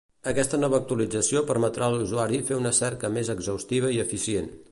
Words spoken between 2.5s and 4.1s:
una cerca més exhaustiva i